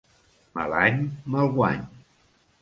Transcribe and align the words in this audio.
Mal 0.57 0.73
any, 0.77 0.97
mal 1.35 1.53
guany. 1.59 1.85